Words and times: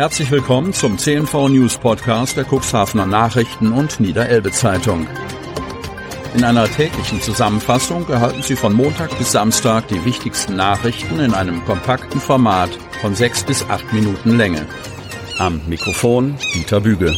Herzlich 0.00 0.30
willkommen 0.30 0.72
zum 0.72 0.96
CNV 0.96 1.50
News 1.50 1.76
Podcast 1.76 2.34
der 2.34 2.46
Cuxhavener 2.50 3.04
Nachrichten 3.04 3.70
und 3.70 4.00
Niederelbe 4.00 4.50
Zeitung. 4.50 5.06
In 6.34 6.42
einer 6.42 6.64
täglichen 6.64 7.20
Zusammenfassung 7.20 8.08
erhalten 8.08 8.42
Sie 8.42 8.56
von 8.56 8.72
Montag 8.72 9.10
bis 9.18 9.32
Samstag 9.32 9.88
die 9.88 10.02
wichtigsten 10.06 10.56
Nachrichten 10.56 11.20
in 11.20 11.34
einem 11.34 11.62
kompakten 11.66 12.18
Format 12.18 12.70
von 13.02 13.14
sechs 13.14 13.44
bis 13.44 13.62
acht 13.68 13.92
Minuten 13.92 14.38
Länge. 14.38 14.64
Am 15.38 15.60
Mikrofon 15.68 16.38
Dieter 16.54 16.80
Büge. 16.80 17.14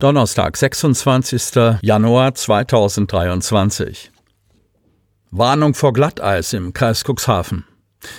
Donnerstag, 0.00 0.56
26. 0.56 1.82
Januar 1.82 2.34
2023. 2.34 4.10
Warnung 5.30 5.74
vor 5.74 5.92
Glatteis 5.92 6.54
im 6.54 6.72
Kreis 6.72 7.04
Cuxhaven. 7.04 7.66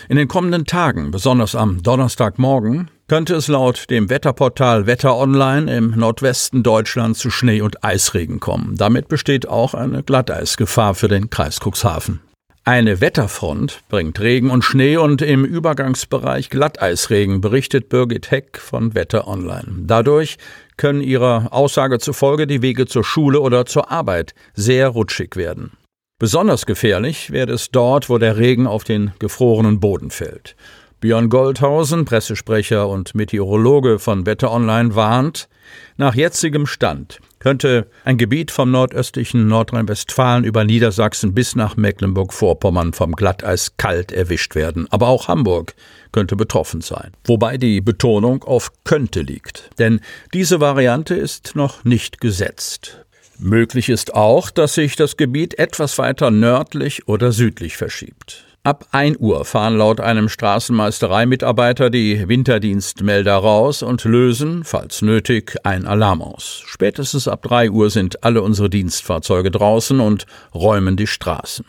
In 0.07 0.17
den 0.17 0.27
kommenden 0.27 0.65
Tagen, 0.65 1.11
besonders 1.11 1.55
am 1.55 1.81
Donnerstagmorgen, 1.81 2.89
könnte 3.13 3.35
es 3.35 3.47
laut 3.47 3.91
dem 3.91 4.09
Wetterportal 4.09 4.87
Wetter 4.87 5.15
Online 5.15 5.71
im 5.71 5.91
Nordwesten 5.91 6.63
Deutschlands 6.63 7.19
zu 7.19 7.29
Schnee- 7.29 7.61
und 7.61 7.83
Eisregen 7.83 8.39
kommen. 8.39 8.73
Damit 8.75 9.07
besteht 9.07 9.47
auch 9.47 9.75
eine 9.75 10.01
Glatteisgefahr 10.01 10.95
für 10.95 11.09
den 11.09 11.29
Kreis 11.29 11.59
Cuxhaven. 11.59 12.21
Eine 12.63 13.01
Wetterfront 13.01 13.81
bringt 13.87 14.19
Regen 14.19 14.49
und 14.49 14.63
Schnee 14.63 14.97
und 14.97 15.21
im 15.21 15.45
Übergangsbereich 15.45 16.49
Glatteisregen, 16.49 17.39
berichtet 17.39 17.87
Birgit 17.87 18.31
Heck 18.31 18.57
von 18.57 18.95
Wetter 18.95 19.27
Online. 19.27 19.83
Dadurch 19.85 20.37
können 20.77 21.01
ihrer 21.01 21.49
Aussage 21.53 21.99
zufolge 21.99 22.47
die 22.47 22.63
Wege 22.63 22.87
zur 22.87 23.03
Schule 23.03 23.41
oder 23.41 23.67
zur 23.67 23.91
Arbeit 23.91 24.33
sehr 24.55 24.87
rutschig 24.87 25.35
werden. 25.35 25.73
Besonders 26.17 26.65
gefährlich 26.65 27.29
werde 27.29 27.53
es 27.53 27.69
dort, 27.69 28.09
wo 28.09 28.17
der 28.17 28.37
Regen 28.37 28.65
auf 28.65 28.83
den 28.83 29.11
gefrorenen 29.19 29.79
Boden 29.79 30.09
fällt. 30.09 30.55
Björn 31.03 31.27
Goldhausen, 31.27 32.05
Pressesprecher 32.05 32.87
und 32.87 33.13
Meteorologe 33.13 33.99
von 33.99 34.25
Wetter 34.25 34.49
Online, 34.49 34.95
warnt, 34.95 35.49
nach 35.97 36.15
jetzigem 36.15 36.65
Stand 36.65 37.19
könnte 37.39 37.87
ein 38.05 38.17
Gebiet 38.17 38.51
vom 38.51 38.71
nordöstlichen 38.71 39.49
Nordrhein-Westfalen 39.49 40.45
über 40.45 40.63
Niedersachsen 40.63 41.33
bis 41.33 41.57
nach 41.57 41.75
Mecklenburg-Vorpommern 41.75 42.93
vom 42.93 43.17
Glatteis 43.17 43.75
kalt 43.75 44.13
erwischt 44.13 44.55
werden. 44.55 44.87
Aber 44.91 45.09
auch 45.09 45.27
Hamburg 45.27 45.73
könnte 46.13 46.37
betroffen 46.37 46.79
sein. 46.79 47.11
Wobei 47.25 47.57
die 47.57 47.81
Betonung 47.81 48.45
auf 48.45 48.71
könnte 48.85 49.23
liegt. 49.23 49.71
Denn 49.79 49.99
diese 50.33 50.61
Variante 50.61 51.15
ist 51.15 51.57
noch 51.57 51.83
nicht 51.83 52.21
gesetzt. 52.21 53.05
Möglich 53.37 53.89
ist 53.89 54.15
auch, 54.15 54.51
dass 54.51 54.75
sich 54.75 54.95
das 54.95 55.17
Gebiet 55.17 55.59
etwas 55.59 55.97
weiter 55.97 56.31
nördlich 56.31 57.09
oder 57.09 57.33
südlich 57.33 57.75
verschiebt. 57.75 58.52
Ab 58.65 58.87
1 58.91 59.17
Uhr 59.19 59.43
fahren 59.43 59.77
laut 59.77 59.99
einem 59.99 60.29
Straßenmeistereimitarbeiter 60.29 61.89
die 61.89 62.29
Winterdienstmelder 62.29 63.35
raus 63.35 63.83
und 63.83 64.05
lösen, 64.05 64.63
falls 64.63 65.01
nötig, 65.01 65.57
ein 65.63 65.85
Alarm 65.85 66.21
aus. 66.21 66.63
Spätestens 66.65 67.27
ab 67.27 67.41
3 67.41 67.71
Uhr 67.71 67.89
sind 67.89 68.23
alle 68.23 68.41
unsere 68.41 68.69
Dienstfahrzeuge 68.69 69.51
draußen 69.51 69.99
und 69.99 70.27
räumen 70.55 70.95
die 70.95 71.07
Straßen. 71.07 71.65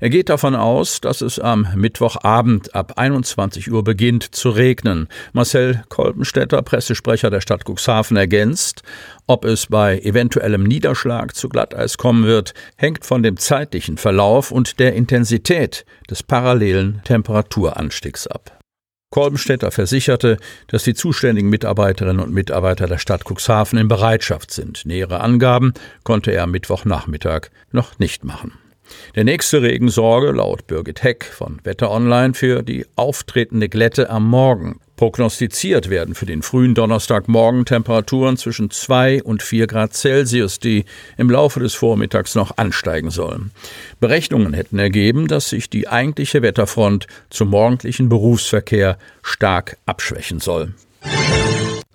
Er 0.00 0.10
geht 0.10 0.28
davon 0.28 0.54
aus, 0.54 1.00
dass 1.00 1.20
es 1.20 1.38
am 1.38 1.68
Mittwochabend 1.74 2.74
ab 2.74 2.94
21 2.96 3.70
Uhr 3.70 3.84
beginnt 3.84 4.34
zu 4.34 4.50
regnen. 4.50 5.08
Marcel 5.32 5.82
Kolbenstädter, 5.88 6.62
Pressesprecher 6.62 7.30
der 7.30 7.40
Stadt 7.40 7.64
Cuxhaven, 7.64 8.16
ergänzt, 8.16 8.82
ob 9.26 9.44
es 9.44 9.66
bei 9.66 9.98
eventuellem 10.00 10.64
Niederschlag 10.64 11.34
zu 11.34 11.48
Glatteis 11.48 11.98
kommen 11.98 12.24
wird, 12.24 12.54
hängt 12.76 13.04
von 13.04 13.22
dem 13.22 13.36
zeitlichen 13.36 13.96
Verlauf 13.96 14.50
und 14.50 14.78
der 14.78 14.94
Intensität 14.94 15.84
des 16.10 16.22
parallelen 16.22 17.00
Temperaturanstiegs 17.04 18.26
ab. 18.26 18.56
Kolbenstädter 19.10 19.70
versicherte, 19.70 20.36
dass 20.66 20.82
die 20.82 20.94
zuständigen 20.94 21.48
Mitarbeiterinnen 21.48 22.20
und 22.20 22.34
Mitarbeiter 22.34 22.86
der 22.86 22.98
Stadt 22.98 23.24
Cuxhaven 23.24 23.78
in 23.78 23.88
Bereitschaft 23.88 24.50
sind. 24.50 24.84
Nähere 24.84 25.20
Angaben 25.20 25.72
konnte 26.02 26.32
er 26.32 26.42
am 26.42 26.50
Mittwochnachmittag 26.50 27.48
noch 27.70 27.98
nicht 27.98 28.24
machen. 28.24 28.52
Der 29.14 29.24
nächste 29.24 29.62
Regen 29.62 29.88
sorge, 29.88 30.32
laut 30.32 30.66
Birgit 30.66 31.02
Heck 31.02 31.24
von 31.24 31.58
Wetter 31.64 31.90
Online, 31.90 32.34
für 32.34 32.62
die 32.62 32.86
auftretende 32.96 33.68
Glätte 33.68 34.10
am 34.10 34.28
Morgen. 34.28 34.80
Prognostiziert 34.96 35.90
werden 35.90 36.14
für 36.14 36.24
den 36.24 36.42
frühen 36.42 36.74
Donnerstagmorgen 36.74 37.66
Temperaturen 37.66 38.38
zwischen 38.38 38.70
2 38.70 39.22
und 39.22 39.42
4 39.42 39.66
Grad 39.66 39.92
Celsius, 39.92 40.58
die 40.58 40.86
im 41.18 41.30
Laufe 41.30 41.60
des 41.60 41.74
Vormittags 41.74 42.34
noch 42.34 42.56
ansteigen 42.56 43.10
sollen. 43.10 43.50
Berechnungen 44.00 44.54
hätten 44.54 44.78
ergeben, 44.78 45.28
dass 45.28 45.50
sich 45.50 45.68
die 45.68 45.86
eigentliche 45.86 46.40
Wetterfront 46.40 47.06
zum 47.28 47.50
morgendlichen 47.50 48.08
Berufsverkehr 48.08 48.96
stark 49.22 49.76
abschwächen 49.84 50.40
soll. 50.40 50.72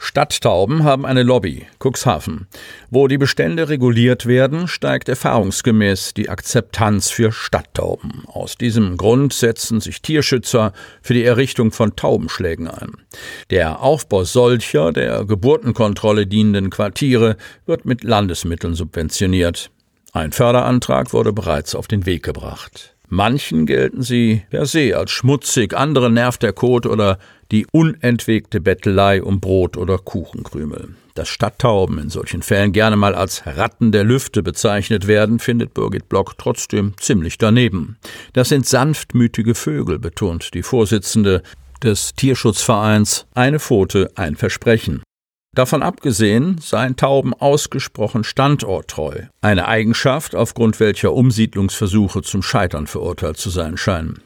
Stadttauben 0.04 0.84
haben 0.84 1.06
eine 1.06 1.22
Lobby, 1.22 1.68
Cuxhaven. 1.78 2.48
Wo 2.90 3.08
die 3.08 3.20
Bestände 3.20 3.70
reguliert 3.70 4.26
werden, 4.26 4.68
steigt 4.68 5.08
erfahrungsgemäß 5.08 6.16
die 6.16 6.28
Akzeptanz 6.28 7.12
für 7.12 7.32
Stadttauben. 7.32 8.24
Aus 8.26 8.58
diesem 8.58 8.98
Grund 8.98 9.32
setzen 9.32 9.80
sich 9.80 10.02
Tierschützer 10.02 10.74
für 11.04 11.14
die 11.14 11.24
Errichtung 11.24 11.72
von 11.72 11.96
Taubenschlägen 11.96 12.68
ein. 12.68 12.94
Der 13.52 13.82
Aufbau 13.82 14.24
solcher 14.24 14.92
der 14.92 15.24
Geburtenkontrolle 15.24 16.26
dienenden 16.26 16.72
Quartiere 16.72 17.38
wird 17.68 17.86
mit 17.86 18.04
Landesmitteln 18.04 18.74
subventioniert. 18.74 19.70
Ein 20.14 20.32
Förderantrag 20.32 21.14
wurde 21.14 21.32
bereits 21.32 21.76
auf 21.76 21.88
den 21.88 22.08
Weg 22.08 22.24
gebracht. 22.24 22.96
Manchen 23.14 23.66
gelten 23.66 24.04
sie 24.04 24.44
per 24.50 24.66
se 24.66 24.96
als 24.96 25.12
schmutzig, 25.12 25.74
anderen 25.74 26.14
nervt 26.14 26.44
der 26.44 26.54
Kot 26.54 26.86
oder 26.86 27.20
die 27.52 27.68
unentwegte 27.74 28.62
Bettelei 28.62 29.22
um 29.22 29.42
Brot 29.42 29.76
oder 29.76 29.98
Kuchenkrümel. 29.98 30.96
Dass 31.14 31.28
Stadttauben 31.28 32.00
in 32.00 32.10
solchen 32.10 32.42
Fällen 32.42 32.72
gerne 32.72 32.96
mal 32.96 33.14
als 33.14 33.46
Ratten 33.46 33.92
der 33.92 34.06
Lüfte 34.06 34.44
bezeichnet 34.44 35.08
werden, 35.08 35.40
findet 35.40 35.74
Birgit 35.74 36.08
Block 36.08 36.38
trotzdem 36.38 36.94
ziemlich 37.02 37.38
daneben. 37.38 37.98
Das 38.32 38.48
sind 38.48 38.66
sanftmütige 38.66 39.56
Vögel, 39.56 40.00
betont 40.00 40.54
die 40.54 40.64
Vorsitzende 40.64 41.44
des 41.84 42.14
Tierschutzvereins. 42.16 43.28
Eine 43.34 43.60
Pfote, 43.60 44.10
ein 44.16 44.38
Versprechen. 44.38 45.04
Davon 45.54 45.84
abgesehen 45.84 46.60
seien 46.60 46.96
Tauben 46.96 47.34
ausgesprochen 47.34 48.24
standorttreu, 48.24 49.24
eine 49.42 49.68
Eigenschaft, 49.68 50.34
aufgrund 50.34 50.80
welcher 50.80 51.14
Umsiedlungsversuche 51.14 52.22
zum 52.22 52.42
Scheitern 52.42 52.88
verurteilt 52.88 53.38
zu 53.38 53.50
sein 53.50 53.76
scheinen. 53.76 54.22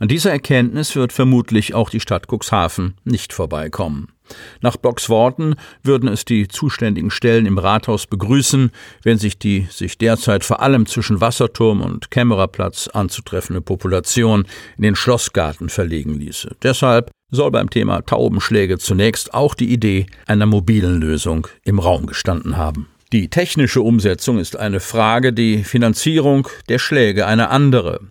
An 0.00 0.08
dieser 0.08 0.30
Erkenntnis 0.30 0.94
wird 0.94 1.12
vermutlich 1.12 1.74
auch 1.74 1.90
die 1.90 2.00
Stadt 2.00 2.26
Cuxhaven 2.30 2.94
nicht 3.04 3.32
vorbeikommen. 3.32 4.12
Nach 4.62 4.76
Blocks 4.76 5.10
Worten 5.10 5.56
würden 5.82 6.08
es 6.08 6.24
die 6.24 6.46
zuständigen 6.46 7.10
Stellen 7.10 7.46
im 7.46 7.58
Rathaus 7.58 8.06
begrüßen, 8.06 8.70
wenn 9.02 9.18
sich 9.18 9.38
die 9.38 9.66
sich 9.70 9.98
derzeit 9.98 10.44
vor 10.44 10.60
allem 10.62 10.86
zwischen 10.86 11.20
Wasserturm 11.20 11.82
und 11.82 12.10
Kämmererplatz 12.12 12.88
anzutreffende 12.88 13.60
Population 13.60 14.46
in 14.76 14.84
den 14.84 14.94
Schlossgarten 14.94 15.68
verlegen 15.68 16.14
ließe. 16.14 16.56
Deshalb 16.62 17.10
soll 17.30 17.50
beim 17.50 17.70
Thema 17.70 18.02
Taubenschläge 18.02 18.78
zunächst 18.78 19.34
auch 19.34 19.54
die 19.54 19.72
Idee 19.72 20.06
einer 20.26 20.46
mobilen 20.46 21.00
Lösung 21.00 21.46
im 21.64 21.78
Raum 21.78 22.06
gestanden 22.06 22.56
haben. 22.56 22.88
Die 23.12 23.28
technische 23.28 23.82
Umsetzung 23.82 24.38
ist 24.38 24.54
eine 24.54 24.78
Frage, 24.78 25.32
die 25.32 25.64
Finanzierung 25.64 26.46
der 26.68 26.78
Schläge 26.78 27.26
eine 27.26 27.50
andere. 27.50 28.02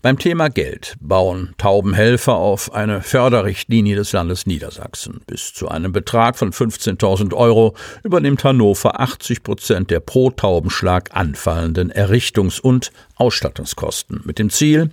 Beim 0.00 0.18
Thema 0.18 0.48
Geld 0.48 0.94
bauen 0.98 1.54
Taubenhelfer 1.58 2.36
auf 2.36 2.72
eine 2.72 3.02
Förderrichtlinie 3.02 3.96
des 3.96 4.12
Landes 4.12 4.46
Niedersachsen. 4.46 5.20
Bis 5.26 5.52
zu 5.52 5.68
einem 5.68 5.92
Betrag 5.92 6.38
von 6.38 6.52
15.000 6.52 7.34
Euro 7.34 7.76
übernimmt 8.02 8.44
Hannover 8.44 8.98
80 8.98 9.42
Prozent 9.42 9.90
der 9.90 10.00
pro 10.00 10.30
Taubenschlag 10.30 11.14
anfallenden 11.14 11.92
Errichtungs- 11.92 12.58
und 12.58 12.92
Ausstattungskosten 13.16 14.22
mit 14.24 14.38
dem 14.38 14.48
Ziel, 14.48 14.90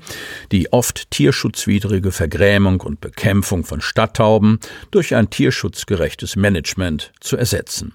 die 0.52 0.74
oft 0.74 1.10
tierschutzwidrige 1.10 2.12
Vergrämung 2.12 2.82
und 2.82 3.00
Bekämpfung 3.00 3.64
von 3.64 3.80
Stadttauben 3.80 4.60
durch 4.92 5.16
ein 5.16 5.30
tierschutzgerechtes 5.30 6.36
Management 6.36 7.14
zu 7.22 7.38
ersetzen. 7.38 7.94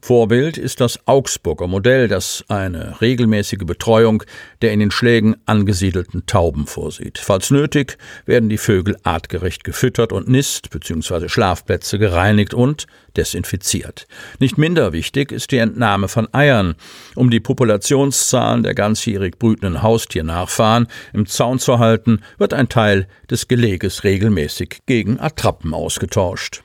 Vorbild 0.00 0.58
ist 0.58 0.80
das 0.80 0.98
Augsburger 1.06 1.66
Modell, 1.66 2.08
das 2.08 2.44
eine 2.48 3.00
regelmäßige 3.00 3.64
Betreuung 3.64 4.22
der 4.62 4.72
in 4.72 4.80
den 4.80 4.90
Schlägen 4.90 5.36
angesiedelten 5.46 6.26
Tauben 6.26 6.66
vorsieht. 6.66 7.18
Falls 7.18 7.50
nötig, 7.50 7.96
werden 8.26 8.48
die 8.48 8.58
Vögel 8.58 8.96
artgerecht 9.04 9.64
gefüttert 9.64 10.12
und 10.12 10.28
Nist- 10.28 10.70
bzw. 10.70 11.28
Schlafplätze 11.28 11.98
gereinigt 11.98 12.54
und 12.54 12.86
desinfiziert. 13.16 14.06
Nicht 14.38 14.58
minder 14.58 14.92
wichtig 14.92 15.32
ist 15.32 15.50
die 15.50 15.58
Entnahme 15.58 16.08
von 16.08 16.32
Eiern. 16.32 16.74
Um 17.14 17.30
die 17.30 17.40
Populationszahlen 17.40 18.62
der 18.62 18.74
ganzjährig 18.74 19.38
brütenden 19.38 19.82
Haustiernachfahren 19.82 20.88
im 21.12 21.26
Zaun 21.26 21.58
zu 21.58 21.78
halten, 21.78 22.20
wird 22.38 22.54
ein 22.54 22.68
Teil 22.68 23.06
des 23.30 23.48
Geleges 23.48 24.04
regelmäßig 24.04 24.80
gegen 24.86 25.20
Attrappen 25.20 25.74
ausgetauscht. 25.74 26.62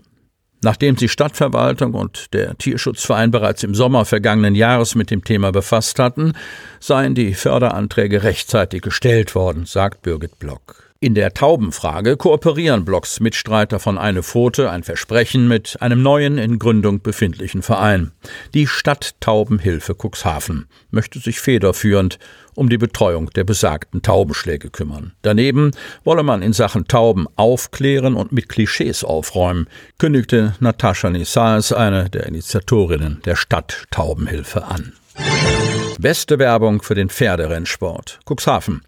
Nachdem 0.65 0.97
sich 0.97 1.11
Stadtverwaltung 1.11 1.93
und 1.93 2.33
der 2.33 2.57
Tierschutzverein 2.57 3.29
bereits 3.29 3.61
im 3.61 3.75
Sommer 3.75 4.03
vergangenen 4.03 4.55
Jahres 4.55 4.95
mit 4.95 5.11
dem 5.11 5.23
Thema 5.23 5.51
befasst 5.51 5.99
hatten, 5.99 6.33
seien 6.79 7.13
die 7.13 7.35
Förderanträge 7.35 8.23
rechtzeitig 8.23 8.81
gestellt 8.81 9.35
worden, 9.35 9.67
sagt 9.67 10.01
Birgit 10.01 10.39
Block. 10.39 10.94
In 11.05 11.13
der 11.13 11.35
Taubenfrage 11.35 12.17
kooperieren 12.17 12.83
Blocks 12.83 13.19
Mitstreiter 13.19 13.79
von 13.79 13.99
Eine 13.99 14.23
Pfote 14.23 14.71
ein 14.71 14.81
Versprechen 14.81 15.47
mit 15.47 15.79
einem 15.79 16.01
neuen 16.01 16.39
in 16.39 16.57
Gründung 16.57 16.99
befindlichen 16.99 17.61
Verein. 17.61 18.09
Die 18.55 18.65
Stadt 18.65 19.13
Taubenhilfe 19.19 19.93
Cuxhaven 19.93 20.65
möchte 20.89 21.19
sich 21.19 21.39
federführend 21.39 22.17
um 22.55 22.69
die 22.69 22.79
Betreuung 22.79 23.29
der 23.29 23.43
besagten 23.43 24.01
Taubenschläge 24.01 24.71
kümmern. 24.71 25.11
Daneben 25.21 25.73
wolle 26.03 26.23
man 26.23 26.41
in 26.41 26.53
Sachen 26.53 26.87
Tauben 26.87 27.27
aufklären 27.35 28.15
und 28.15 28.31
mit 28.31 28.49
Klischees 28.49 29.03
aufräumen, 29.03 29.67
kündigte 29.99 30.55
Natascha 30.59 31.11
Nisals, 31.11 31.71
eine 31.71 32.09
der 32.09 32.25
Initiatorinnen 32.25 33.21
der 33.25 33.35
Stadt 33.35 33.85
Taubenhilfe, 33.91 34.63
an. 34.63 34.93
Beste 35.99 36.39
Werbung 36.39 36.81
für 36.81 36.95
den 36.95 37.09
Pferderennsport. 37.09 38.21
Cuxhaven. 38.27 38.81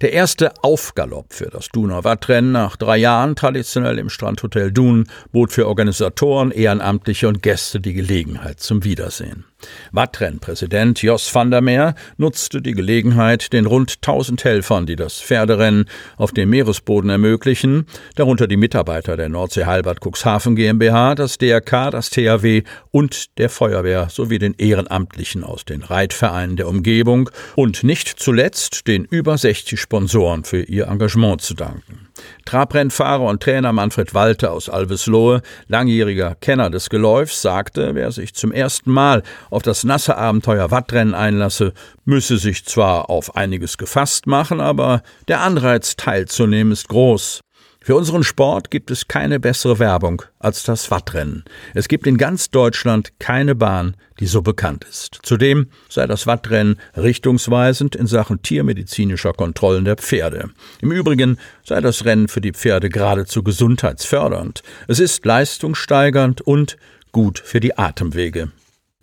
Der 0.00 0.12
erste 0.12 0.52
Aufgalopp 0.62 1.32
für 1.32 1.46
das 1.46 1.68
Duner 1.68 2.04
Wattrennen 2.04 2.52
nach 2.52 2.76
drei 2.76 2.96
Jahren 2.96 3.36
traditionell 3.36 3.98
im 3.98 4.10
Strandhotel 4.10 4.72
Dun 4.72 5.08
bot 5.32 5.52
für 5.52 5.68
Organisatoren, 5.68 6.50
Ehrenamtliche 6.50 7.28
und 7.28 7.42
Gäste 7.42 7.80
die 7.80 7.94
Gelegenheit 7.94 8.60
zum 8.60 8.84
Wiedersehen. 8.84 9.44
Wattrennpräsident 9.92 11.02
Jos 11.02 11.34
van 11.34 11.50
der 11.50 11.60
Meer 11.60 11.94
nutzte 12.16 12.62
die 12.62 12.72
Gelegenheit, 12.72 13.52
den 13.52 13.66
rund 13.66 13.94
1000 13.96 14.44
Helfern, 14.44 14.86
die 14.86 14.96
das 14.96 15.20
Pferderennen 15.20 15.86
auf 16.16 16.32
dem 16.32 16.50
Meeresboden 16.50 17.10
ermöglichen, 17.10 17.86
darunter 18.16 18.46
die 18.46 18.56
Mitarbeiter 18.56 19.16
der 19.16 19.28
Nordsee 19.28 19.64
Halbert 19.64 20.00
Cuxhaven 20.04 20.56
GmbH, 20.56 21.14
das 21.14 21.38
DRK, 21.38 21.90
das 21.90 22.10
THW 22.10 22.62
und 22.90 23.38
der 23.38 23.50
Feuerwehr 23.50 24.08
sowie 24.10 24.38
den 24.38 24.54
Ehrenamtlichen 24.54 25.44
aus 25.44 25.64
den 25.64 25.82
Reitvereinen 25.82 26.56
der 26.56 26.68
Umgebung 26.68 27.30
und 27.56 27.84
nicht 27.84 28.08
zuletzt 28.08 28.86
den 28.86 29.04
über 29.04 29.38
60 29.38 29.80
Sponsoren 29.80 30.44
für 30.44 30.62
ihr 30.62 30.88
Engagement 30.88 31.42
zu 31.42 31.54
danken. 31.54 32.03
Trabrennfahrer 32.44 33.24
und 33.24 33.42
Trainer 33.42 33.72
Manfred 33.72 34.14
Walter 34.14 34.52
aus 34.52 34.68
Alveslohe, 34.68 35.42
langjähriger 35.68 36.36
Kenner 36.40 36.70
des 36.70 36.90
Geläufs, 36.90 37.42
sagte, 37.42 37.94
wer 37.94 38.12
sich 38.12 38.34
zum 38.34 38.52
ersten 38.52 38.90
Mal 38.90 39.22
auf 39.50 39.62
das 39.62 39.84
nasse 39.84 40.16
Abenteuer 40.16 40.70
Wattrennen 40.70 41.14
einlasse, 41.14 41.72
müsse 42.04 42.38
sich 42.38 42.64
zwar 42.64 43.10
auf 43.10 43.36
einiges 43.36 43.78
gefasst 43.78 44.26
machen, 44.26 44.60
aber 44.60 45.02
der 45.28 45.40
Anreiz 45.40 45.96
teilzunehmen 45.96 46.72
ist 46.72 46.88
groß. 46.88 47.40
Für 47.84 47.96
unseren 47.96 48.24
Sport 48.24 48.70
gibt 48.70 48.90
es 48.90 49.08
keine 49.08 49.38
bessere 49.38 49.78
Werbung 49.78 50.22
als 50.38 50.62
das 50.62 50.90
Wattrennen. 50.90 51.44
Es 51.74 51.86
gibt 51.86 52.06
in 52.06 52.16
ganz 52.16 52.50
Deutschland 52.50 53.12
keine 53.18 53.54
Bahn, 53.54 53.94
die 54.20 54.26
so 54.26 54.40
bekannt 54.40 54.86
ist. 54.88 55.18
Zudem 55.22 55.66
sei 55.90 56.06
das 56.06 56.26
Wattrennen 56.26 56.76
richtungsweisend 56.96 57.94
in 57.94 58.06
Sachen 58.06 58.40
tiermedizinischer 58.40 59.34
Kontrollen 59.34 59.84
der 59.84 59.96
Pferde. 59.96 60.48
Im 60.80 60.92
Übrigen 60.92 61.36
sei 61.62 61.82
das 61.82 62.06
Rennen 62.06 62.28
für 62.28 62.40
die 62.40 62.52
Pferde 62.52 62.88
geradezu 62.88 63.42
gesundheitsfördernd. 63.42 64.62
Es 64.88 64.98
ist 64.98 65.26
leistungssteigernd 65.26 66.40
und 66.40 66.78
gut 67.12 67.38
für 67.38 67.60
die 67.60 67.76
Atemwege. 67.76 68.50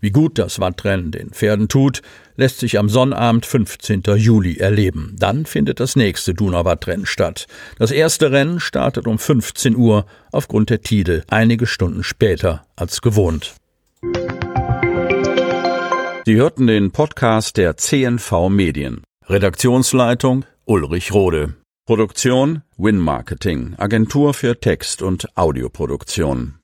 Wie 0.02 0.10
gut 0.10 0.40
das 0.40 0.60
Wattrennen 0.60 1.12
den 1.12 1.30
Pferden 1.30 1.68
tut, 1.68 2.02
lässt 2.36 2.60
sich 2.60 2.80
am 2.80 2.90
Sonnabend 2.90 3.46
15. 3.46 4.02
Juli 4.18 4.58
erleben. 4.58 5.16
Dann 5.20 5.46
findet 5.46 5.80
das 5.80 5.96
nächste 5.96 6.34
Donauwattrennen 6.34 7.06
statt. 7.06 7.46
Das 7.78 7.92
erste 7.92 8.32
Rennen 8.32 8.60
startet 8.60 9.06
um 9.06 9.20
15 9.20 9.76
Uhr 9.76 10.08
aufgrund 10.32 10.72
der 10.72 10.82
Tide 10.82 11.24
einige 11.30 11.68
Stunden 11.68 12.04
später 12.04 12.66
als 12.76 13.02
gewohnt. 13.02 13.54
Sie 16.26 16.36
hörten 16.36 16.66
den 16.66 16.92
Podcast 16.92 17.58
der 17.58 17.78
CNV 17.78 18.50
Medien. 18.50 19.04
Redaktionsleitung 19.28 20.46
Ulrich 20.66 21.14
Rode. 21.14 21.54
Produktion 21.86 22.64
Win 22.78 22.98
Marketing, 22.98 23.76
Agentur 23.78 24.34
für 24.34 24.60
Text- 24.60 25.04
und 25.04 25.38
Audioproduktion. 25.38 26.56